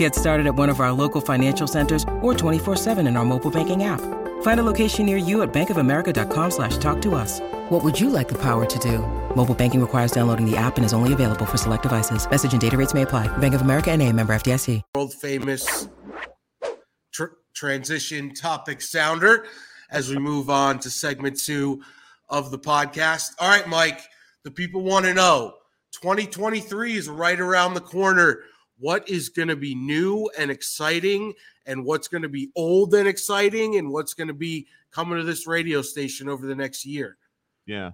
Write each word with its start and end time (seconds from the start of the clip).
Get 0.00 0.14
started 0.14 0.46
at 0.46 0.54
one 0.54 0.70
of 0.70 0.80
our 0.80 0.92
local 0.92 1.20
financial 1.20 1.66
centers 1.66 2.04
or 2.22 2.32
24-7 2.32 3.06
in 3.06 3.18
our 3.18 3.24
mobile 3.26 3.50
banking 3.50 3.84
app. 3.84 4.00
Find 4.40 4.58
a 4.58 4.62
location 4.62 5.04
near 5.04 5.18
you 5.18 5.42
at 5.42 5.52
bankofamerica.com 5.52 6.50
slash 6.52 6.78
talk 6.78 7.02
to 7.02 7.14
us. 7.14 7.38
What 7.68 7.84
would 7.84 8.00
you 8.00 8.08
like 8.08 8.26
the 8.26 8.38
power 8.38 8.64
to 8.64 8.78
do? 8.78 9.00
Mobile 9.36 9.54
banking 9.54 9.78
requires 9.78 10.10
downloading 10.10 10.50
the 10.50 10.56
app 10.56 10.78
and 10.78 10.86
is 10.86 10.94
only 10.94 11.12
available 11.12 11.44
for 11.44 11.58
select 11.58 11.82
devices. 11.82 12.26
Message 12.30 12.52
and 12.52 12.62
data 12.62 12.78
rates 12.78 12.94
may 12.94 13.02
apply. 13.02 13.28
Bank 13.38 13.52
of 13.52 13.60
America 13.60 13.90
and 13.90 14.00
a 14.00 14.10
member 14.10 14.32
FDIC. 14.32 14.80
World 14.94 15.12
famous 15.12 15.90
tr- 17.12 17.36
transition 17.52 18.32
topic 18.32 18.80
sounder 18.80 19.44
as 19.90 20.08
we 20.08 20.16
move 20.16 20.48
on 20.48 20.78
to 20.78 20.88
segment 20.88 21.38
two 21.38 21.82
of 22.30 22.50
the 22.50 22.58
podcast. 22.58 23.32
All 23.38 23.50
right, 23.50 23.68
Mike, 23.68 24.00
the 24.44 24.50
people 24.50 24.80
want 24.80 25.04
to 25.04 25.12
know 25.12 25.56
2023 25.92 26.96
is 26.96 27.10
right 27.10 27.38
around 27.38 27.74
the 27.74 27.82
corner. 27.82 28.44
What 28.80 29.08
is 29.08 29.28
going 29.28 29.48
to 29.48 29.56
be 29.56 29.74
new 29.74 30.28
and 30.38 30.50
exciting, 30.50 31.34
and 31.66 31.84
what's 31.84 32.08
going 32.08 32.22
to 32.22 32.28
be 32.28 32.50
old 32.56 32.94
and 32.94 33.06
exciting, 33.06 33.76
and 33.76 33.90
what's 33.90 34.14
going 34.14 34.28
to 34.28 34.34
be 34.34 34.66
coming 34.90 35.18
to 35.18 35.24
this 35.24 35.46
radio 35.46 35.82
station 35.82 36.28
over 36.28 36.46
the 36.46 36.54
next 36.54 36.84
year? 36.84 37.16
Yeah. 37.66 37.90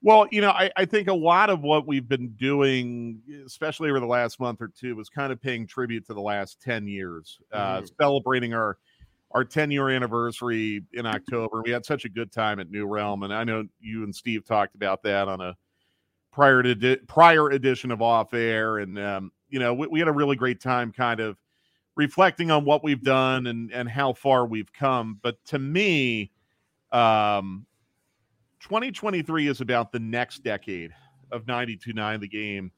Well, 0.00 0.28
you 0.30 0.40
know, 0.40 0.50
I, 0.50 0.70
I 0.76 0.84
think 0.84 1.08
a 1.08 1.14
lot 1.14 1.50
of 1.50 1.62
what 1.62 1.86
we've 1.86 2.06
been 2.08 2.28
doing, 2.38 3.20
especially 3.44 3.90
over 3.90 3.98
the 3.98 4.06
last 4.06 4.38
month 4.38 4.60
or 4.60 4.68
two, 4.68 4.94
was 4.94 5.08
kind 5.08 5.32
of 5.32 5.42
paying 5.42 5.66
tribute 5.66 6.06
to 6.06 6.14
the 6.14 6.20
last 6.20 6.60
10 6.62 6.86
years, 6.86 7.40
uh, 7.52 7.80
Mhm. 7.80 7.90
celebrating 8.00 8.54
our 8.54 8.78
our 9.32 9.44
10 9.44 9.70
year 9.70 9.90
anniversary 9.90 10.82
in 10.94 11.04
October. 11.04 11.60
We 11.62 11.70
had 11.70 11.84
such 11.84 12.06
a 12.06 12.08
good 12.08 12.32
time 12.32 12.60
at 12.60 12.70
New 12.70 12.86
Realm, 12.86 13.24
and 13.24 13.34
I 13.34 13.44
know 13.44 13.66
you 13.78 14.02
and 14.04 14.14
Steve 14.14 14.42
talked 14.44 14.74
about 14.74 15.02
that 15.02 15.28
on 15.28 15.42
a 15.42 15.54
prior 16.32 16.62
to 16.62 16.74
di- 16.74 16.96
prior 16.96 17.50
edition 17.50 17.90
of 17.90 18.00
Off 18.00 18.32
Air, 18.32 18.78
and 18.78 18.98
um, 18.98 19.32
you 19.48 19.58
know, 19.58 19.74
we, 19.74 19.86
we 19.86 19.98
had 19.98 20.08
a 20.08 20.12
really 20.12 20.36
great 20.36 20.60
time, 20.60 20.92
kind 20.92 21.20
of 21.20 21.36
reflecting 21.96 22.50
on 22.50 22.64
what 22.64 22.84
we've 22.84 23.02
done 23.02 23.46
and 23.46 23.72
and 23.72 23.88
how 23.88 24.12
far 24.12 24.46
we've 24.46 24.72
come. 24.72 25.18
But 25.22 25.44
to 25.46 25.58
me, 25.58 26.30
um, 26.92 27.66
2023 28.60 29.48
is 29.48 29.60
about 29.60 29.92
the 29.92 30.00
next 30.00 30.42
decade 30.42 30.92
of 31.30 31.44
92.9 31.44 32.20
the 32.20 32.28
game 32.28 32.72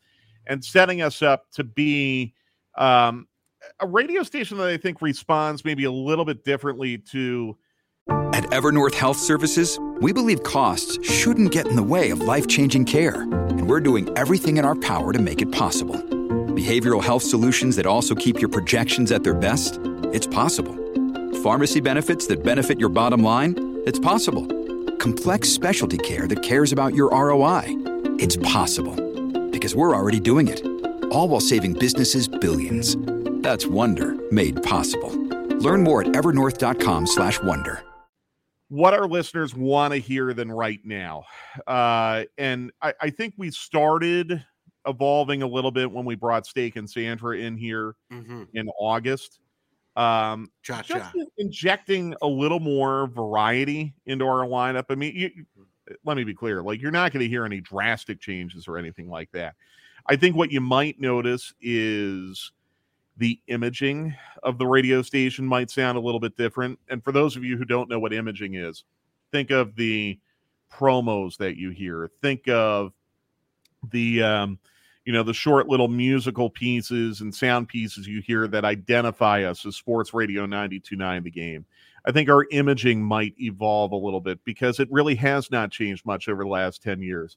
and 0.46 0.64
setting 0.64 1.02
us 1.02 1.22
up 1.22 1.50
to 1.52 1.64
be 1.64 2.34
um, 2.76 3.28
a 3.80 3.86
radio 3.86 4.22
station 4.22 4.58
that 4.58 4.68
I 4.68 4.76
think 4.76 5.02
responds 5.02 5.64
maybe 5.64 5.84
a 5.84 5.92
little 5.92 6.24
bit 6.24 6.44
differently 6.44 6.98
to 7.10 7.56
At 8.08 8.44
Evernorth 8.44 8.94
Health 8.94 9.18
Services, 9.18 9.78
we 10.00 10.12
believe 10.12 10.42
costs 10.42 10.98
shouldn't 11.06 11.52
get 11.52 11.66
in 11.66 11.76
the 11.76 11.82
way 11.82 12.10
of 12.10 12.20
life 12.20 12.48
changing 12.48 12.86
care, 12.86 13.22
and 13.22 13.68
we're 13.68 13.80
doing 13.80 14.10
everything 14.16 14.56
in 14.56 14.64
our 14.64 14.74
power 14.74 15.12
to 15.12 15.18
make 15.18 15.42
it 15.42 15.52
possible. 15.52 16.09
Behavioral 16.60 17.02
health 17.02 17.22
solutions 17.22 17.74
that 17.76 17.86
also 17.86 18.14
keep 18.14 18.38
your 18.38 18.50
projections 18.50 19.12
at 19.12 19.24
their 19.24 19.32
best? 19.32 19.78
It's 20.12 20.26
possible. 20.26 20.76
Pharmacy 21.42 21.80
benefits 21.80 22.26
that 22.26 22.42
benefit 22.42 22.78
your 22.78 22.90
bottom 22.90 23.22
line? 23.22 23.54
It's 23.86 23.98
possible. 23.98 24.46
Complex 24.98 25.48
specialty 25.48 25.96
care 25.96 26.28
that 26.28 26.42
cares 26.42 26.70
about 26.70 26.94
your 26.94 27.08
ROI? 27.12 27.64
It's 28.18 28.36
possible. 28.36 28.94
Because 29.50 29.74
we're 29.74 29.96
already 29.96 30.20
doing 30.20 30.48
it. 30.48 30.62
All 31.10 31.28
while 31.30 31.40
saving 31.40 31.74
businesses 31.78 32.28
billions. 32.28 32.94
That's 33.42 33.66
Wonder 33.66 34.16
made 34.30 34.62
possible. 34.62 35.10
Learn 35.60 35.82
more 35.82 36.02
at 36.02 36.08
evernorth.com/wonder. 36.08 37.82
what 38.68 38.94
our 38.94 39.08
listeners 39.08 39.54
want 39.54 39.94
to 39.94 39.98
hear 39.98 40.32
than 40.34 40.52
right 40.52 40.80
now. 40.84 41.24
Uh, 41.66 42.24
and 42.38 42.70
I, 42.80 42.94
I 43.00 43.10
think 43.10 43.34
we 43.36 43.50
started 43.50 44.44
evolving 44.86 45.42
a 45.42 45.46
little 45.46 45.70
bit 45.70 45.90
when 45.90 46.04
we 46.04 46.14
brought 46.14 46.46
Steak 46.46 46.76
and 46.76 46.88
Sandra 46.88 47.36
in 47.38 47.56
here 47.56 47.94
Mm-hmm. 48.12 48.44
in 48.54 48.68
August. 48.78 49.40
Um, 49.96 50.50
Cha 50.62 50.82
just 50.82 51.14
injecting 51.38 52.14
a 52.22 52.26
little 52.26 52.60
more 52.60 53.08
variety 53.08 53.92
into 54.06 54.24
our 54.24 54.46
lineup. 54.46 54.84
I 54.88 54.94
mean, 54.94 55.14
you, 55.14 55.30
you- 55.34 55.46
let 56.04 56.16
me 56.16 56.22
be 56.24 56.34
clear: 56.34 56.62
like 56.62 56.80
you're 56.80 56.92
not 56.92 57.12
going 57.12 57.22
to 57.24 57.28
hear 57.28 57.44
any 57.44 57.60
drastic 57.60 58.20
changes 58.20 58.68
or 58.68 58.78
anything 58.78 59.08
like 59.08 59.30
that. 59.32 59.56
I 60.06 60.14
think 60.16 60.36
what 60.36 60.52
you 60.52 60.60
might 60.60 61.00
notice 61.00 61.52
is 61.60 62.52
the 63.16 63.40
imaging 63.48 64.14
of 64.44 64.56
the 64.56 64.66
radio 64.66 65.02
station 65.02 65.44
might 65.44 65.68
sound 65.70 65.98
a 65.98 66.00
little 66.00 66.20
bit 66.20 66.36
different. 66.36 66.78
And 66.88 67.02
for 67.02 67.10
those 67.12 67.36
of 67.36 67.42
you 67.44 67.56
who 67.58 67.64
don't 67.64 67.90
know 67.90 67.98
what 67.98 68.12
imaging 68.12 68.54
is, 68.54 68.84
think 69.32 69.50
of 69.50 69.74
the 69.74 70.18
promos 70.72 71.36
that 71.38 71.56
you 71.56 71.70
hear. 71.70 72.08
Think 72.22 72.48
of 72.48 72.92
the 73.90 74.22
um, 74.22 74.58
you 75.04 75.12
know 75.12 75.22
the 75.22 75.34
short 75.34 75.68
little 75.68 75.88
musical 75.88 76.50
pieces 76.50 77.20
and 77.20 77.34
sound 77.34 77.68
pieces 77.68 78.06
you 78.06 78.20
hear 78.20 78.46
that 78.48 78.64
identify 78.64 79.42
us 79.44 79.64
as 79.66 79.76
sports 79.76 80.12
radio 80.14 80.42
929 80.46 81.22
the 81.22 81.30
game. 81.30 81.64
I 82.04 82.12
think 82.12 82.28
our 82.30 82.46
imaging 82.50 83.02
might 83.02 83.34
evolve 83.38 83.92
a 83.92 83.96
little 83.96 84.20
bit 84.20 84.40
because 84.44 84.80
it 84.80 84.88
really 84.90 85.14
has 85.16 85.50
not 85.50 85.70
changed 85.70 86.06
much 86.06 86.28
over 86.28 86.44
the 86.44 86.48
last 86.50 86.82
10 86.82 87.02
years. 87.02 87.36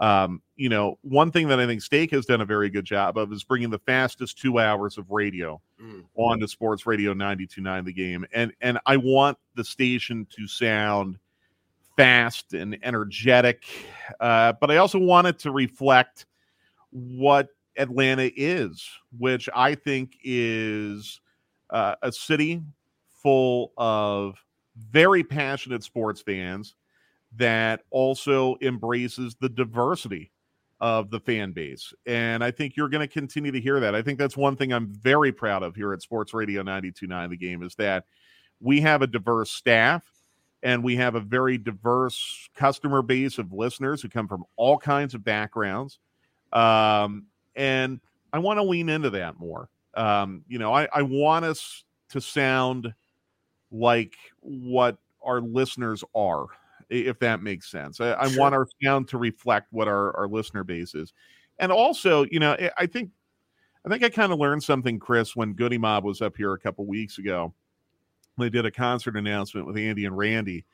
Um, 0.00 0.42
you 0.56 0.68
know 0.68 0.98
one 1.02 1.30
thing 1.30 1.46
that 1.48 1.60
i 1.60 1.66
think 1.66 1.80
Steak 1.80 2.10
has 2.10 2.26
done 2.26 2.40
a 2.40 2.44
very 2.44 2.68
good 2.68 2.84
job 2.84 3.16
of 3.16 3.32
is 3.32 3.44
bringing 3.44 3.70
the 3.70 3.78
fastest 3.78 4.38
two 4.38 4.58
hours 4.58 4.98
of 4.98 5.10
radio 5.10 5.60
Mm. 5.80 6.04
on 6.16 6.40
to 6.40 6.48
sports 6.48 6.84
radio 6.86 7.12
929 7.12 7.84
the 7.84 7.92
game. 7.92 8.24
And 8.32 8.52
and 8.60 8.78
i 8.86 8.96
want 8.96 9.38
the 9.54 9.62
station 9.64 10.26
to 10.36 10.48
sound 10.48 11.18
fast 11.96 12.54
and 12.54 12.76
energetic 12.82 13.62
uh, 14.20 14.52
but 14.60 14.70
i 14.70 14.78
also 14.78 14.98
want 14.98 15.26
it 15.28 15.38
to 15.40 15.52
reflect 15.52 16.26
what 16.94 17.48
Atlanta 17.76 18.30
is, 18.36 18.88
which 19.18 19.48
I 19.54 19.74
think 19.74 20.16
is 20.22 21.20
uh, 21.70 21.96
a 22.02 22.12
city 22.12 22.62
full 23.22 23.72
of 23.76 24.36
very 24.90 25.24
passionate 25.24 25.82
sports 25.82 26.22
fans 26.22 26.76
that 27.36 27.82
also 27.90 28.56
embraces 28.62 29.36
the 29.40 29.48
diversity 29.48 30.30
of 30.80 31.10
the 31.10 31.20
fan 31.20 31.52
base. 31.52 31.92
And 32.06 32.44
I 32.44 32.50
think 32.50 32.76
you're 32.76 32.88
going 32.88 33.06
to 33.06 33.12
continue 33.12 33.50
to 33.50 33.60
hear 33.60 33.80
that. 33.80 33.94
I 33.94 34.02
think 34.02 34.18
that's 34.18 34.36
one 34.36 34.56
thing 34.56 34.72
I'm 34.72 34.88
very 34.88 35.32
proud 35.32 35.62
of 35.62 35.74
here 35.74 35.92
at 35.92 36.02
Sports 36.02 36.34
Radio 36.34 36.62
929 36.62 37.30
the 37.30 37.36
game 37.36 37.62
is 37.62 37.74
that 37.76 38.04
we 38.60 38.80
have 38.82 39.02
a 39.02 39.06
diverse 39.06 39.50
staff 39.50 40.04
and 40.62 40.82
we 40.82 40.96
have 40.96 41.14
a 41.14 41.20
very 41.20 41.58
diverse 41.58 42.48
customer 42.54 43.02
base 43.02 43.38
of 43.38 43.52
listeners 43.52 44.00
who 44.00 44.08
come 44.08 44.28
from 44.28 44.44
all 44.56 44.78
kinds 44.78 45.14
of 45.14 45.24
backgrounds 45.24 45.98
um, 46.54 47.26
and 47.56 48.00
I 48.32 48.38
want 48.38 48.58
to 48.58 48.62
lean 48.62 48.88
into 48.88 49.10
that 49.10 49.38
more. 49.38 49.68
Um, 49.94 50.44
you 50.48 50.58
know, 50.58 50.72
I, 50.72 50.88
I 50.92 51.02
want 51.02 51.44
us 51.44 51.84
to 52.10 52.20
sound 52.20 52.92
like 53.70 54.14
what 54.40 54.98
our 55.22 55.40
listeners 55.40 56.02
are, 56.14 56.46
if 56.90 57.18
that 57.20 57.42
makes 57.42 57.70
sense. 57.70 58.00
I, 58.00 58.14
I 58.14 58.28
Sure. 58.28 58.40
want 58.40 58.54
our 58.54 58.66
sound 58.82 59.08
to 59.08 59.18
reflect 59.18 59.68
what 59.72 59.88
our, 59.88 60.16
our 60.16 60.28
listener 60.28 60.64
base 60.64 60.94
is. 60.94 61.12
And 61.58 61.70
also, 61.70 62.24
you 62.30 62.40
know, 62.40 62.52
I- 62.52 62.70
I 62.78 62.86
think 62.86 63.10
I 63.86 63.90
think 63.90 64.02
I 64.02 64.08
kind 64.08 64.32
of 64.32 64.38
learned 64.38 64.62
something, 64.62 64.98
Chris, 64.98 65.36
when 65.36 65.52
Goodie 65.52 65.76
Mob 65.76 66.04
was 66.04 66.22
up 66.22 66.36
here 66.38 66.54
a 66.54 66.58
couple 66.58 66.86
weeks 66.86 67.18
ago. 67.18 67.52
They 68.38 68.48
did 68.48 68.64
a 68.64 68.70
concert 68.70 69.14
announcement 69.16 69.66
with 69.66 69.76
Andy 69.76 70.06
and 70.06 70.16
Randy 70.16 70.64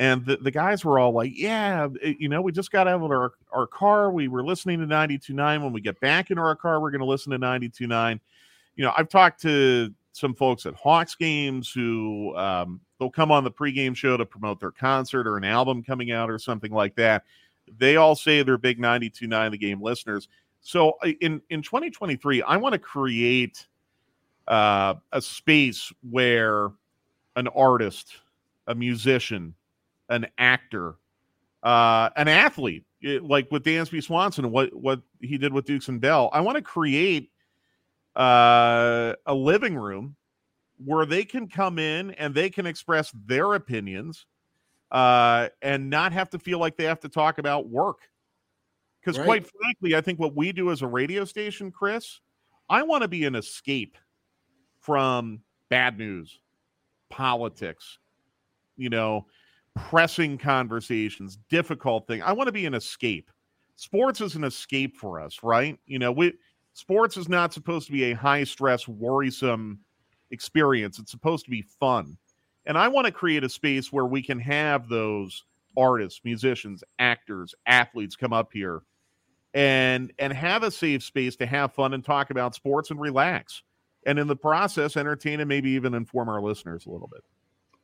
and 0.00 0.24
the, 0.24 0.38
the 0.38 0.50
guys 0.50 0.84
were 0.84 0.98
all 0.98 1.12
like 1.12 1.30
yeah 1.36 1.86
it- 2.02 2.16
you 2.18 2.28
know 2.28 2.42
we 2.42 2.50
just 2.50 2.72
got 2.72 2.88
out 2.88 3.00
of 3.00 3.10
our, 3.10 3.34
our 3.52 3.66
car 3.68 4.10
we 4.10 4.26
were 4.26 4.42
listening 4.42 4.80
to 4.80 4.86
92.9 4.86 5.62
when 5.62 5.72
we 5.72 5.80
get 5.80 6.00
back 6.00 6.30
into 6.30 6.42
our 6.42 6.56
car 6.56 6.80
we're 6.80 6.90
going 6.90 7.00
to 7.00 7.06
listen 7.06 7.30
to 7.30 7.38
92.9 7.38 8.18
you 8.74 8.84
know 8.84 8.92
i've 8.96 9.08
talked 9.08 9.40
to 9.42 9.94
some 10.12 10.34
folks 10.34 10.66
at 10.66 10.74
hawks 10.74 11.14
games 11.14 11.70
who 11.70 12.36
um, 12.36 12.80
they'll 12.98 13.10
come 13.10 13.30
on 13.30 13.44
the 13.44 13.50
pregame 13.50 13.94
show 13.94 14.16
to 14.16 14.26
promote 14.26 14.60
their 14.60 14.70
concert 14.72 15.26
or 15.26 15.36
an 15.36 15.44
album 15.44 15.82
coming 15.82 16.10
out 16.10 16.30
or 16.30 16.38
something 16.38 16.72
like 16.72 16.94
that. 16.96 17.24
They 17.78 17.96
all 17.96 18.16
say 18.16 18.42
they're 18.42 18.58
big 18.58 18.78
92.9 18.80 19.50
the 19.52 19.58
game 19.58 19.80
listeners. 19.80 20.28
So 20.60 20.98
in 21.20 21.40
in 21.48 21.62
2023 21.62 22.42
i 22.42 22.56
want 22.56 22.72
to 22.74 22.78
create 22.78 23.66
uh, 24.48 24.94
a 25.12 25.22
space 25.22 25.92
where 26.10 26.70
an 27.36 27.48
artist 27.48 28.16
a 28.66 28.74
musician 28.74 29.54
an 30.10 30.26
actor, 30.36 30.96
uh, 31.62 32.10
an 32.16 32.28
athlete, 32.28 32.84
eh, 33.02 33.18
like 33.22 33.50
with 33.50 33.64
Dansby 33.64 34.02
Swanson 34.02 34.44
and 34.44 34.52
what 34.52 34.74
what 34.74 35.00
he 35.20 35.38
did 35.38 35.52
with 35.52 35.64
Dukes 35.64 35.88
and 35.88 36.00
Bell. 36.00 36.28
I 36.32 36.40
want 36.42 36.56
to 36.56 36.62
create 36.62 37.30
uh, 38.16 39.14
a 39.24 39.34
living 39.34 39.76
room 39.76 40.16
where 40.84 41.06
they 41.06 41.24
can 41.24 41.48
come 41.48 41.78
in 41.78 42.10
and 42.12 42.34
they 42.34 42.50
can 42.50 42.66
express 42.66 43.12
their 43.26 43.54
opinions 43.54 44.26
uh, 44.90 45.48
and 45.62 45.88
not 45.88 46.12
have 46.12 46.30
to 46.30 46.38
feel 46.38 46.58
like 46.58 46.76
they 46.76 46.84
have 46.84 47.00
to 47.00 47.08
talk 47.08 47.38
about 47.38 47.68
work. 47.68 48.00
Because, 49.00 49.16
Right. 49.16 49.24
quite 49.26 49.46
frankly, 49.46 49.96
I 49.96 50.00
think 50.00 50.18
what 50.18 50.34
we 50.36 50.52
do 50.52 50.70
as 50.70 50.82
a 50.82 50.86
radio 50.86 51.24
station, 51.24 51.70
Chris, 51.70 52.20
I 52.68 52.82
want 52.82 53.02
to 53.02 53.08
be 53.08 53.24
an 53.24 53.34
escape 53.34 53.96
from 54.80 55.40
bad 55.68 55.98
news, 55.98 56.40
politics, 57.08 57.98
you 58.76 58.90
know, 58.90 59.26
pressing 59.76 60.38
conversations, 60.38 61.38
difficult 61.48 62.06
thing. 62.06 62.22
I 62.22 62.32
want 62.32 62.48
to 62.48 62.52
be 62.52 62.66
an 62.66 62.74
escape. 62.74 63.30
Sports 63.76 64.20
is 64.20 64.34
an 64.34 64.44
escape 64.44 64.96
for 64.96 65.20
us, 65.20 65.38
right? 65.42 65.78
You 65.86 65.98
know, 65.98 66.12
we 66.12 66.34
sports 66.74 67.16
is 67.16 67.28
not 67.28 67.52
supposed 67.52 67.86
to 67.86 67.92
be 67.92 68.10
a 68.10 68.16
high 68.16 68.44
stress, 68.44 68.86
worrisome 68.86 69.80
experience. 70.30 70.98
It's 70.98 71.10
supposed 71.10 71.44
to 71.46 71.50
be 71.50 71.62
fun. 71.62 72.16
And 72.66 72.76
I 72.76 72.88
want 72.88 73.06
to 73.06 73.12
create 73.12 73.42
a 73.42 73.48
space 73.48 73.90
where 73.90 74.06
we 74.06 74.22
can 74.22 74.38
have 74.38 74.88
those 74.88 75.44
artists, 75.76 76.20
musicians, 76.24 76.84
actors, 76.98 77.54
athletes 77.66 78.16
come 78.16 78.32
up 78.32 78.50
here 78.52 78.82
and 79.54 80.12
and 80.18 80.32
have 80.32 80.62
a 80.62 80.70
safe 80.70 81.02
space 81.02 81.36
to 81.36 81.46
have 81.46 81.72
fun 81.72 81.94
and 81.94 82.04
talk 82.04 82.30
about 82.30 82.54
sports 82.54 82.90
and 82.90 83.00
relax. 83.00 83.62
And 84.06 84.18
in 84.18 84.26
the 84.26 84.36
process, 84.36 84.96
entertain 84.96 85.40
and 85.40 85.48
maybe 85.48 85.70
even 85.70 85.94
inform 85.94 86.28
our 86.28 86.40
listeners 86.40 86.86
a 86.86 86.90
little 86.90 87.08
bit. 87.08 87.22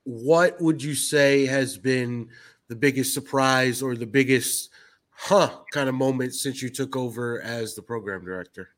What 0.07 0.61
would 0.61 0.81
you 0.81 0.95
say 0.95 1.47
has 1.47 1.77
been 1.77 2.29
the 2.69 2.77
biggest 2.77 3.13
surprise 3.13 3.83
or 3.83 3.97
the 3.97 4.07
biggest 4.07 4.71
huh 5.11 5.51
kind 5.73 5.89
of 5.89 5.97
moment 5.97 6.33
since 6.33 6.63
you 6.63 6.71
took 6.71 6.95
over 6.95 7.43
as 7.43 7.75
the 7.75 7.83
program 7.83 8.25
director? 8.25 8.69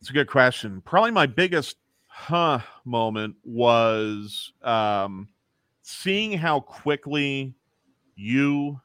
It's 0.00 0.08
a 0.08 0.14
good 0.14 0.28
question. 0.28 0.80
Probably 0.80 1.10
my 1.10 1.26
biggest 1.26 1.76
huh 2.06 2.60
moment 2.86 3.36
was 3.44 4.50
um, 4.62 5.28
seeing 5.82 6.32
how 6.32 6.60
quickly 6.60 7.54
you, 8.16 8.80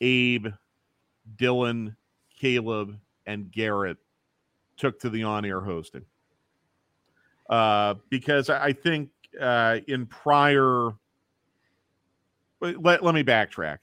Abe, 0.00 0.46
Dylan, 1.36 1.96
Caleb, 2.38 2.96
and 3.26 3.50
Garrett 3.50 3.96
took 4.76 5.00
to 5.00 5.10
the 5.10 5.24
on 5.24 5.44
air 5.44 5.60
hosting. 5.60 6.04
Uh, 7.50 7.94
because 8.08 8.50
I 8.50 8.66
I 8.66 8.72
think 8.72 9.10
uh, 9.40 9.78
in 9.86 10.06
prior, 10.06 10.90
let, 12.60 13.02
let 13.02 13.14
me 13.14 13.22
backtrack. 13.22 13.78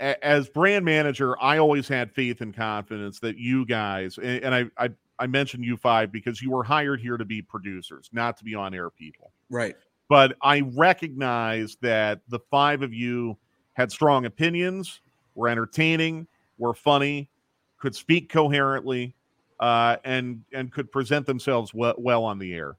As 0.00 0.48
brand 0.48 0.84
manager, 0.84 1.40
I 1.42 1.58
always 1.58 1.88
had 1.88 2.12
faith 2.12 2.40
and 2.40 2.54
confidence 2.54 3.18
that 3.20 3.36
you 3.36 3.66
guys, 3.66 4.16
and, 4.18 4.44
and 4.44 4.54
I, 4.54 4.64
I 4.76 4.90
I 5.18 5.26
mentioned 5.26 5.64
you 5.64 5.76
five 5.76 6.12
because 6.12 6.40
you 6.40 6.50
were 6.50 6.62
hired 6.62 7.00
here 7.00 7.16
to 7.16 7.24
be 7.24 7.42
producers, 7.42 8.08
not 8.12 8.36
to 8.38 8.44
be 8.44 8.54
on 8.54 8.74
air 8.74 8.90
people. 8.90 9.32
Right. 9.50 9.76
But 10.08 10.36
I 10.42 10.60
recognize 10.60 11.76
that 11.82 12.20
the 12.28 12.38
five 12.50 12.82
of 12.82 12.94
you 12.94 13.36
had 13.74 13.90
strong 13.92 14.26
opinions, 14.26 15.00
were 15.34 15.48
entertaining, 15.48 16.26
were 16.56 16.74
funny, 16.74 17.30
could 17.78 17.94
speak 17.94 18.30
coherently, 18.30 19.14
uh, 19.60 19.96
and 20.04 20.42
and 20.52 20.72
could 20.72 20.90
present 20.90 21.26
themselves 21.26 21.74
well, 21.74 21.94
well 21.98 22.24
on 22.24 22.38
the 22.38 22.54
air. 22.54 22.76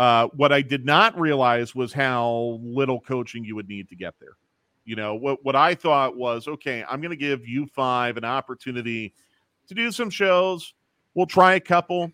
Uh, 0.00 0.28
what 0.28 0.50
I 0.50 0.62
did 0.62 0.86
not 0.86 1.18
realize 1.20 1.74
was 1.74 1.92
how 1.92 2.58
little 2.62 3.00
coaching 3.02 3.44
you 3.44 3.54
would 3.54 3.68
need 3.68 3.86
to 3.90 3.94
get 3.94 4.14
there. 4.18 4.38
You 4.86 4.96
know, 4.96 5.14
what 5.14 5.44
what 5.44 5.54
I 5.54 5.74
thought 5.74 6.16
was 6.16 6.48
okay. 6.48 6.82
I'm 6.88 7.02
going 7.02 7.10
to 7.10 7.16
give 7.16 7.46
you 7.46 7.66
five 7.66 8.16
an 8.16 8.24
opportunity 8.24 9.12
to 9.68 9.74
do 9.74 9.92
some 9.92 10.08
shows. 10.08 10.72
We'll 11.12 11.26
try 11.26 11.56
a 11.56 11.60
couple, 11.60 12.10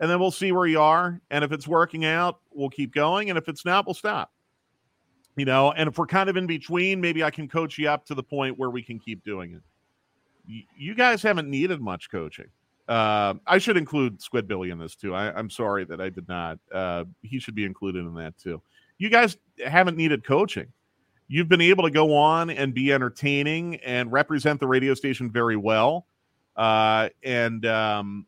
and 0.00 0.10
then 0.10 0.18
we'll 0.18 0.32
see 0.32 0.50
where 0.50 0.66
you 0.66 0.80
are. 0.80 1.20
And 1.30 1.44
if 1.44 1.52
it's 1.52 1.68
working 1.68 2.04
out, 2.04 2.40
we'll 2.52 2.70
keep 2.70 2.92
going. 2.92 3.30
And 3.30 3.38
if 3.38 3.48
it's 3.48 3.64
not, 3.64 3.86
we'll 3.86 3.94
stop. 3.94 4.32
You 5.36 5.44
know, 5.44 5.70
and 5.70 5.88
if 5.88 5.96
we're 5.96 6.06
kind 6.06 6.28
of 6.28 6.36
in 6.36 6.48
between, 6.48 7.00
maybe 7.00 7.22
I 7.22 7.30
can 7.30 7.46
coach 7.46 7.78
you 7.78 7.88
up 7.88 8.04
to 8.06 8.16
the 8.16 8.22
point 8.24 8.58
where 8.58 8.70
we 8.70 8.82
can 8.82 8.98
keep 8.98 9.22
doing 9.22 9.52
it. 9.54 9.62
Y- 10.48 10.66
You 10.76 10.96
guys 10.96 11.22
haven't 11.22 11.48
needed 11.48 11.80
much 11.80 12.10
coaching. 12.10 12.48
Uh, 12.88 13.34
I 13.46 13.58
should 13.58 13.76
include 13.76 14.22
Squid 14.22 14.48
Billy 14.48 14.70
in 14.70 14.78
this 14.78 14.96
too. 14.96 15.14
I, 15.14 15.30
I'm 15.36 15.50
sorry 15.50 15.84
that 15.84 16.00
I 16.00 16.08
did 16.08 16.26
not. 16.26 16.58
Uh, 16.72 17.04
he 17.22 17.38
should 17.38 17.54
be 17.54 17.64
included 17.64 18.06
in 18.06 18.14
that 18.14 18.38
too. 18.38 18.62
You 18.96 19.10
guys 19.10 19.36
haven't 19.64 19.96
needed 19.96 20.24
coaching. 20.24 20.66
You've 21.28 21.48
been 21.48 21.60
able 21.60 21.84
to 21.84 21.90
go 21.90 22.16
on 22.16 22.48
and 22.48 22.72
be 22.72 22.90
entertaining 22.90 23.76
and 23.76 24.10
represent 24.10 24.58
the 24.58 24.66
radio 24.66 24.94
station 24.94 25.30
very 25.30 25.56
well, 25.56 26.06
uh, 26.56 27.10
and 27.22 27.66
um, 27.66 28.24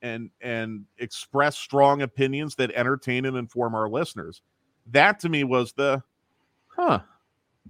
and 0.00 0.30
and 0.40 0.86
express 0.96 1.58
strong 1.58 2.00
opinions 2.00 2.54
that 2.54 2.70
entertain 2.70 3.26
and 3.26 3.36
inform 3.36 3.74
our 3.74 3.90
listeners. 3.90 4.40
That 4.90 5.20
to 5.20 5.28
me 5.28 5.44
was 5.44 5.74
the 5.74 6.02
huh 6.68 7.00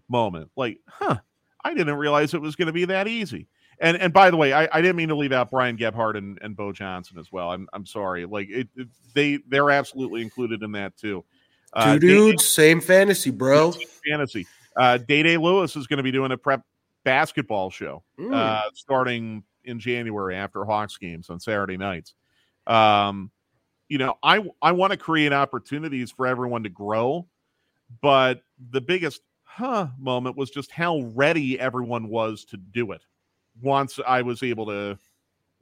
moment. 0.08 0.52
Like, 0.56 0.78
huh, 0.86 1.16
I 1.64 1.74
didn't 1.74 1.96
realize 1.96 2.32
it 2.32 2.40
was 2.40 2.54
going 2.54 2.66
to 2.66 2.72
be 2.72 2.84
that 2.84 3.08
easy. 3.08 3.48
And 3.80 3.96
and 3.96 4.12
by 4.12 4.30
the 4.30 4.36
way, 4.36 4.52
I, 4.52 4.68
I 4.72 4.80
didn't 4.80 4.96
mean 4.96 5.08
to 5.08 5.14
leave 5.16 5.32
out 5.32 5.50
Brian 5.50 5.76
Gebhardt 5.76 6.16
and, 6.16 6.38
and 6.42 6.54
Bo 6.56 6.72
Johnson 6.72 7.18
as 7.18 7.32
well. 7.32 7.50
I'm 7.50 7.68
I'm 7.72 7.86
sorry. 7.86 8.24
Like 8.26 8.48
it, 8.50 8.68
it- 8.76 8.88
they 9.14 9.38
they're 9.48 9.70
absolutely 9.70 10.22
included 10.22 10.62
in 10.62 10.72
that 10.72 10.96
too. 10.96 11.22
Uh, 11.74 11.94
Two 11.94 12.00
dudes, 12.00 12.48
same 12.48 12.80
fantasy, 12.80 13.30
bro. 13.30 13.72
Day- 13.72 13.84
fantasy. 14.08 14.46
Uh, 14.76 14.96
Day 14.98 15.22
Day 15.22 15.36
Lewis 15.36 15.76
is 15.76 15.86
going 15.86 15.98
to 15.98 16.02
be 16.02 16.12
doing 16.12 16.32
a 16.32 16.36
prep 16.38 16.62
basketball 17.04 17.68
show 17.70 18.02
Mm. 18.18 18.32
uh, 18.34 18.62
starting 18.74 19.42
in 19.64 19.78
January 19.78 20.34
after 20.36 20.64
Hawks 20.64 20.96
games 20.96 21.28
on 21.30 21.40
Saturday 21.40 21.76
nights. 21.76 22.14
Um, 22.66 23.30
you 23.88 23.98
know, 23.98 24.16
I 24.22 24.42
I 24.62 24.72
want 24.72 24.92
to 24.92 24.96
create 24.96 25.32
opportunities 25.32 26.10
for 26.10 26.26
everyone 26.26 26.62
to 26.62 26.68
grow, 26.70 27.26
but 28.00 28.42
the 28.70 28.80
biggest 28.80 29.20
huh 29.42 29.88
moment 29.98 30.36
was 30.36 30.50
just 30.50 30.70
how 30.70 31.00
ready 31.14 31.60
everyone 31.60 32.08
was 32.08 32.44
to 32.46 32.56
do 32.56 32.92
it 32.92 33.02
once 33.60 33.98
I 34.06 34.22
was 34.22 34.42
able 34.42 34.66
to 34.66 34.98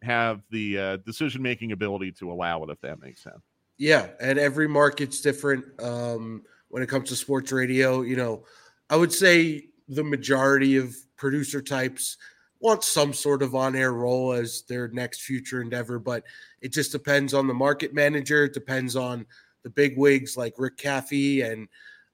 have 0.02 0.42
the 0.50 0.78
uh, 0.78 0.96
decision 0.98 1.42
making 1.42 1.72
ability 1.72 2.12
to 2.12 2.31
allow 2.31 2.62
it, 2.64 2.70
if 2.70 2.81
that 2.81 3.00
makes 3.00 3.22
sense. 3.22 3.42
Yeah, 3.78 4.08
and 4.20 4.38
every 4.38 4.69
market's 4.69 5.20
different 5.20 5.64
um, 5.82 6.42
when 6.69 6.82
it 6.82 6.88
comes 6.88 7.08
to 7.08 7.16
sports 7.16 7.52
radio. 7.52 8.02
You 8.02 8.16
know, 8.16 8.44
I 8.88 8.96
would 8.96 9.12
say 9.12 9.69
the 9.88 10.04
majority 10.04 10.76
of 10.76 10.94
producer 11.16 11.60
types 11.60 12.16
want 12.60 12.84
some 12.84 13.12
sort 13.12 13.42
of 13.42 13.54
on-air 13.54 13.92
role 13.92 14.32
as 14.32 14.62
their 14.69 14.88
next 14.88 15.22
future 15.22 15.62
endeavor, 15.62 15.98
but 15.98 16.25
it 16.60 16.72
just 16.72 16.92
depends 16.92 17.32
on 17.32 17.46
the 17.46 17.54
market 17.54 17.94
manager. 17.94 18.44
It 18.44 18.52
depends 18.52 18.96
on 18.96 19.25
the 19.62 19.70
big 19.70 19.96
wigs 19.96 20.37
like 20.37 20.54
Rick 20.59 20.76
Caffey 20.76 21.50
and 21.50 21.68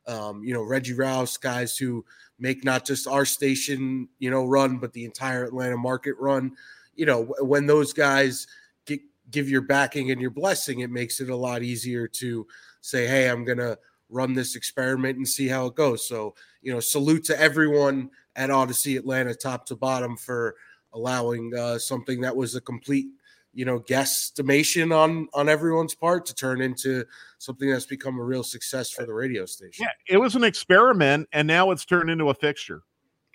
um, 0.07 0.45
you 0.45 0.55
know 0.55 0.63
Reggie 0.63 0.95
Rouse, 0.95 1.37
guys 1.37 1.77
who 1.77 2.05
make 2.39 2.65
not 2.65 2.85
just 2.85 3.07
our 3.07 3.25
station 3.25 4.09
you 4.19 4.31
know 4.31 4.45
run, 4.45 4.79
but 4.79 4.93
the 4.93 5.05
entire 5.05 5.45
Atlanta 5.45 5.77
market 5.77 6.15
run. 6.19 6.57
You 6.95 7.07
know, 7.07 7.35
when 7.41 7.67
those 7.67 7.93
guys 7.93 8.47
gi- 8.87 9.05
give 9.31 9.49
your 9.49 9.63
backing 9.63 10.11
and 10.11 10.21
your 10.21 10.31
blessing, 10.31 10.81
it 10.81 10.91
makes 10.91 11.21
it 11.21 11.31
a 11.31 11.37
lot 11.37 11.63
easier 11.63 12.09
to 12.09 12.47
say, 12.81 13.07
"Hey, 13.07 13.29
I'm 13.29 13.45
gonna 13.45 13.77
run 14.09 14.35
this 14.35 14.57
experiment 14.57 15.17
and 15.17 15.29
see 15.29 15.49
how 15.49 15.67
it 15.67 15.75
goes." 15.75 16.07
So, 16.07 16.35
you 16.63 16.73
know, 16.73 16.81
salute 16.81 17.25
to 17.25 17.41
everyone 17.41 18.11
at 18.37 18.51
Audacy 18.51 18.99
Atlanta, 18.99 19.35
top 19.35 19.67
to 19.67 19.77
bottom, 19.77 20.17
for 20.17 20.57
allowing 20.93 21.55
uh, 21.55 21.79
something 21.79 22.21
that 22.23 22.35
was 22.35 22.55
a 22.55 22.61
complete, 22.61 23.07
you 23.57 23.65
know, 23.65 23.81
guesstimation 23.81 24.95
on 24.95 25.27
on 25.35 25.49
everyone's 25.49 25.95
part 25.95 26.27
to 26.27 26.35
turn 26.35 26.61
into 26.61 27.05
something 27.39 27.71
that's 27.71 27.87
become 27.87 28.19
a 28.19 28.23
real 28.23 28.45
success 28.45 28.91
for 28.91 29.07
the 29.07 29.15
radio 29.15 29.47
station. 29.47 29.85
Yeah, 29.87 30.15
it 30.15 30.19
was 30.19 30.37
an 30.37 30.45
experiment, 30.45 31.27
and 31.33 31.49
now 31.49 31.71
it's 31.71 31.85
turned 31.87 32.11
into 32.11 32.29
a 32.29 32.35
fixture. 32.35 32.83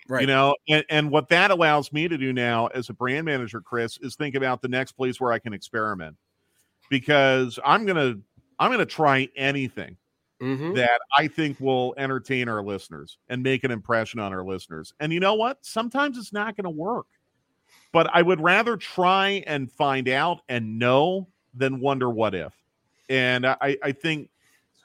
right. 0.08 0.20
You 0.20 0.28
know, 0.28 0.54
and, 0.68 0.84
and 0.88 1.10
what 1.10 1.28
that 1.30 1.50
allows 1.50 1.92
me 1.92 2.06
to 2.06 2.16
do 2.16 2.32
now 2.32 2.68
as 2.68 2.88
a 2.88 2.92
brand 2.94 3.24
manager, 3.26 3.60
Chris, 3.60 3.98
is 4.00 4.14
think 4.14 4.36
about 4.36 4.62
the 4.62 4.68
next 4.68 4.92
place 4.92 5.20
where 5.20 5.32
I 5.32 5.40
can 5.40 5.52
experiment. 5.52 6.16
Because 6.88 7.58
I'm 7.64 7.84
gonna 7.84 8.14
I'm 8.58 8.70
gonna 8.70 8.86
try 8.86 9.28
anything 9.36 9.96
Mhm. 10.40 10.74
that 10.74 11.00
I 11.16 11.28
think 11.28 11.58
will 11.60 11.94
entertain 11.96 12.48
our 12.48 12.62
listeners 12.62 13.18
and 13.28 13.42
make 13.42 13.64
an 13.64 13.70
impression 13.70 14.18
on 14.20 14.32
our 14.32 14.44
listeners. 14.44 14.92
And 15.00 15.12
you 15.12 15.20
know 15.20 15.34
what? 15.34 15.58
Sometimes 15.64 16.18
it's 16.18 16.32
not 16.32 16.56
gonna 16.56 16.70
work. 16.70 17.06
But 17.92 18.08
I 18.12 18.22
would 18.22 18.40
rather 18.40 18.76
try 18.76 19.44
and 19.46 19.70
find 19.70 20.08
out 20.08 20.40
and 20.48 20.78
know 20.78 21.28
than 21.54 21.80
wonder 21.80 22.08
what 22.08 22.34
if. 22.34 22.52
And 23.08 23.46
I, 23.46 23.76
I 23.82 23.92
think 23.92 24.30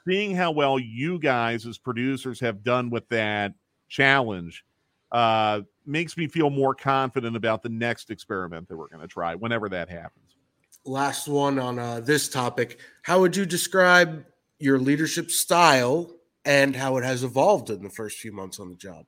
seeing 0.06 0.34
how 0.34 0.50
well 0.50 0.78
you 0.78 1.18
guys 1.18 1.66
as 1.66 1.78
producers 1.78 2.40
have 2.40 2.62
done 2.62 2.90
with 2.90 3.08
that 3.08 3.54
challenge 3.88 4.64
uh, 5.12 5.62
makes 5.86 6.16
me 6.16 6.26
feel 6.26 6.50
more 6.50 6.74
confident 6.74 7.36
about 7.36 7.62
the 7.62 7.68
next 7.70 8.10
experiment 8.10 8.68
that 8.68 8.76
we're 8.76 8.88
going 8.88 9.00
to 9.00 9.08
try 9.08 9.34
whenever 9.34 9.68
that 9.70 9.88
happens. 9.88 10.36
last 10.84 11.28
one 11.28 11.58
on 11.58 11.78
uh, 11.78 12.00
this 12.00 12.28
topic. 12.28 12.78
How 13.02 13.20
would 13.20 13.36
you 13.36 13.46
describe 13.46 14.24
your 14.58 14.78
leadership 14.78 15.30
style 15.30 16.14
and 16.44 16.76
how 16.76 16.96
it 16.96 17.04
has 17.04 17.24
evolved 17.24 17.70
in 17.70 17.82
the 17.82 17.90
first 17.90 18.18
few 18.18 18.32
months 18.32 18.60
on 18.60 18.68
the 18.68 18.76
job? 18.76 19.06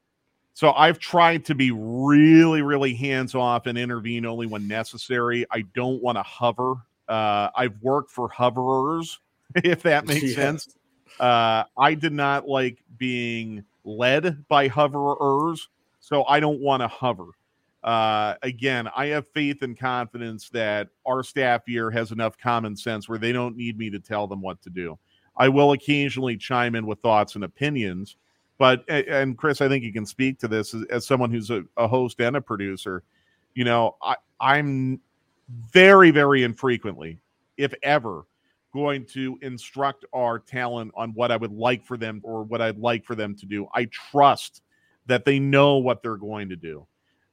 So 0.60 0.72
I've 0.72 0.98
tried 0.98 1.46
to 1.46 1.54
be 1.54 1.70
really, 1.70 2.60
really 2.60 2.92
hands 2.92 3.34
off 3.34 3.64
and 3.64 3.78
intervene 3.78 4.26
only 4.26 4.46
when 4.46 4.68
necessary. 4.68 5.46
I 5.50 5.62
don't 5.74 6.02
want 6.02 6.18
to 6.18 6.22
hover 6.22 6.74
Uh, 7.08 7.48
I've 7.56 7.80
worked 7.80 8.10
for 8.10 8.28
hoverers, 8.28 9.20
if 9.64 9.82
that 9.84 10.04
makes 10.04 10.20
Yes. 10.20 10.34
sense. 10.34 10.68
Uh, 11.18 11.64
I 11.78 11.94
did 11.94 12.12
not 12.12 12.46
like 12.46 12.84
being 12.98 13.64
led 13.84 14.46
by 14.48 14.68
hoverers, 14.68 15.66
so 15.98 16.24
I 16.24 16.40
don't 16.40 16.60
want 16.60 16.82
to 16.82 16.88
hover. 16.88 17.28
Uh, 17.82 18.34
again, 18.42 18.86
I 18.94 19.06
have 19.06 19.26
faith 19.28 19.62
and 19.62 19.78
confidence 19.78 20.50
that 20.50 20.90
our 21.06 21.22
staff 21.22 21.62
here 21.66 21.90
has 21.90 22.12
enough 22.12 22.36
common 22.36 22.76
sense 22.76 23.08
where 23.08 23.18
they 23.18 23.32
don't 23.32 23.56
need 23.56 23.78
me 23.78 23.88
to 23.88 23.98
tell 23.98 24.26
them 24.26 24.42
what 24.42 24.60
to 24.60 24.68
do. 24.68 24.98
I 25.38 25.48
will 25.48 25.72
occasionally 25.72 26.36
chime 26.36 26.74
in 26.74 26.84
with 26.86 26.98
thoughts 27.00 27.34
and 27.34 27.44
opinions, 27.44 28.16
but 28.60 28.84
and 28.90 29.38
Chris, 29.38 29.62
I 29.62 29.68
think 29.68 29.84
you 29.84 29.92
can 29.92 30.04
speak 30.04 30.38
to 30.40 30.46
this 30.46 30.74
as, 30.90 31.06
someone 31.06 31.30
who's 31.30 31.48
a, 31.48 31.64
a 31.78 31.88
host 31.88 32.20
and 32.20 32.36
a 32.36 32.42
producer. 32.42 33.02
You 33.54 33.64
know, 33.64 33.96
I, 34.02 34.16
I'm 34.38 35.00
very, 35.72 36.10
very 36.10 36.42
infrequently, 36.42 37.22
if 37.56 37.72
ever, 37.82 38.26
going 38.74 39.06
to 39.14 39.38
instruct 39.40 40.04
our 40.12 40.38
talent 40.38 40.92
on 40.94 41.14
what 41.14 41.32
I 41.32 41.38
would 41.38 41.54
like 41.54 41.86
for 41.86 41.96
them 41.96 42.20
or 42.22 42.42
what 42.42 42.60
I'd 42.60 42.76
like 42.76 43.06
for 43.06 43.14
them 43.14 43.34
to 43.36 43.46
do. 43.46 43.66
I 43.74 43.86
trust 43.86 44.60
that 45.06 45.24
they 45.24 45.38
know 45.38 45.78
what 45.78 46.02
they're 46.02 46.18
going 46.18 46.50
to 46.50 46.56
do. 46.56 46.86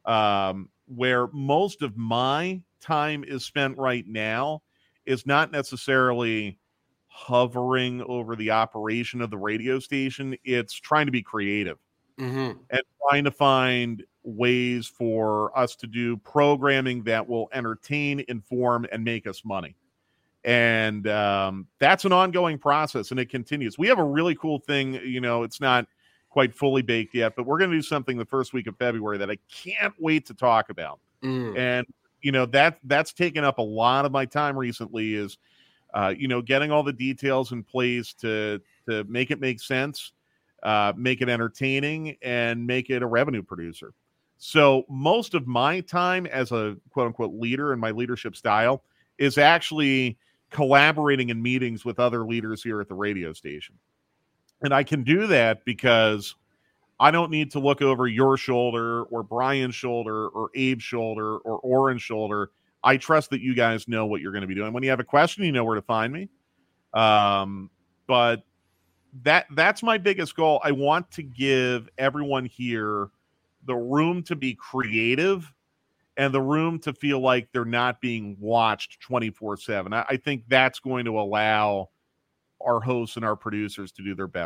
Um, 0.06 0.70
where 0.86 1.28
most 1.34 1.82
of 1.82 1.98
my 1.98 2.62
time 2.80 3.26
is 3.26 3.44
spent 3.44 3.78
right 3.78 4.08
now 4.08 4.62
is 5.06 5.26
not 5.26 5.52
necessarily 5.52 6.58
hovering 7.18 8.04
over 8.04 8.36
the 8.36 8.52
operation 8.52 9.22
of 9.22 9.32
the 9.32 9.38
radio 9.38 9.80
station, 9.80 10.38
it's 10.44 10.74
trying 10.74 11.08
to 11.08 11.12
be 11.12 11.24
creative 11.24 11.80
hmm 12.20 12.52
and 12.70 12.82
trying 13.08 13.24
to 13.24 13.32
find 13.32 14.04
ways 14.24 14.86
for 14.86 15.58
us 15.58 15.76
to 15.76 15.88
do 15.88 16.18
programming 16.18 17.02
that 17.04 17.28
will 17.28 17.50
entertain, 17.54 18.24
inform, 18.28 18.86
and 18.92 19.04
make 19.04 19.26
us 19.26 19.44
money. 19.44 19.76
And 20.44 21.08
um, 21.08 21.68
that's 21.80 22.06
an 22.06 22.12
ongoing 22.12 22.60
process 22.60 23.10
and 23.10 23.20
it 23.20 23.30
continues. 23.30 23.80
We 23.80 23.88
have 23.88 24.00
a 24.00 24.04
really 24.04 24.36
cool 24.36 24.60
thing, 24.60 24.96
you 24.96 25.22
know, 25.22 25.42
it's 25.44 25.60
not 25.60 25.88
quite 26.30 26.54
fully 26.54 26.84
baked 26.84 27.16
yet, 27.16 27.36
but 27.36 27.46
we're 27.46 27.58
going 27.58 27.72
to 27.72 27.78
do 27.78 27.82
something 27.82 28.18
the 28.18 28.26
first 28.26 28.54
week 28.54 28.68
of 28.68 28.78
February 28.78 29.18
that 29.18 29.32
I 29.32 29.38
can't 29.52 29.94
wait 29.98 30.28
to 30.28 30.36
talk 30.36 30.70
about. 30.70 31.00
Mm. 31.24 31.58
And, 31.58 31.88
you 32.22 32.32
know, 32.32 32.46
that 32.48 32.78
that's 32.84 33.14
taken 33.14 33.44
up 33.44 33.58
a 33.58 33.64
lot 33.64 34.06
of 34.06 34.12
my 34.12 34.26
time 34.26 34.58
recently 34.58 35.16
is, 35.16 35.38
uh, 35.94 36.14
you 36.18 36.28
know, 36.28 36.42
getting 36.42 36.72
all 36.72 36.84
the 36.84 36.94
details 36.94 37.52
in 37.52 37.64
place 37.64 38.14
to 38.16 38.62
to 38.88 39.04
make 39.06 39.32
it 39.32 39.40
make 39.40 39.60
sense 39.60 40.12
uh, 40.64 40.94
make 40.98 41.22
it 41.22 41.30
entertaining, 41.30 42.18
and 42.22 42.66
make 42.66 42.90
it 42.90 43.02
a 43.04 43.08
revenue 43.08 43.44
producer. 43.44 43.94
So 44.38 44.86
most 44.90 45.34
of 45.34 45.48
my 45.48 45.82
time 45.82 46.26
as 46.28 46.52
a 46.52 46.78
quote 46.92 47.08
unquote 47.08 47.34
leader 47.34 47.74
in 47.74 47.80
my 47.80 47.92
leadership 47.92 48.36
style 48.36 48.84
is 49.18 49.38
actually 49.38 50.18
collaborating 50.50 51.30
in 51.30 51.42
meetings 51.42 51.84
with 51.84 52.00
other 52.00 52.26
leaders 52.26 52.64
here 52.64 52.80
at 52.80 52.88
the 52.88 52.96
radio 52.96 53.34
station. 53.34 53.76
And 54.62 54.74
I 54.74 54.84
can 54.84 55.04
do 55.04 55.28
that 55.28 55.66
because 55.66 56.36
I 57.00 57.12
don't 57.12 57.32
need 57.32 57.52
to 57.52 57.60
look 57.60 57.82
over 57.82 58.08
your 58.08 58.38
shoulder 58.38 59.04
or 59.04 59.24
Brian's 59.24 59.76
shoulder 59.76 60.28
or 60.30 60.50
Abe's 60.56 60.84
shoulder 60.84 61.38
or 61.38 61.60
Oren's 61.60 62.02
shoulder. 62.02 62.52
I 62.88 62.96
trust 62.96 63.32
that 63.32 63.42
you 63.42 63.54
guys 63.54 63.90
know 63.90 64.06
what 64.06 64.22
you're 64.22 64.32
going 64.32 64.44
to 64.44 64.48
be 64.48 64.56
doing. 64.56 64.72
When 64.72 64.82
you 64.82 64.90
have 64.92 65.02
a 65.02 65.04
question, 65.04 65.44
you 65.44 65.52
know 65.52 65.66
where 65.66 65.76
to 65.76 65.82
find 65.82 66.14
me. 66.14 66.30
Um, 66.94 67.70
but 68.08 68.44
that 69.24 69.46
that's 69.52 69.84
my 69.84 69.98
biggest 69.98 70.38
goal. 70.38 70.62
I 70.64 70.72
want 70.72 71.12
to 71.12 71.22
give 71.22 71.90
everyone 71.98 72.46
here 72.46 73.10
the 73.66 73.76
room 73.76 74.24
to 74.24 74.38
be 74.38 74.56
creative 74.56 75.52
and 76.16 76.34
the 76.34 76.42
room 76.42 76.80
to 76.80 76.94
feel 76.94 77.20
like 77.20 77.50
they're 77.52 77.66
not 77.66 78.00
being 78.00 78.38
watched 78.40 79.02
24 79.02 79.58
7. 79.58 79.94
I 79.94 80.06
I 80.08 80.16
think 80.16 80.44
that's 80.48 80.80
going 80.80 81.04
to 81.06 81.20
allow 81.20 81.90
our 82.66 82.80
hosts 82.80 83.18
and 83.18 83.26
our 83.26 83.36
producers 83.36 83.92
to 83.92 84.02
do 84.02 84.16
their 84.16 84.28
best 84.28 84.46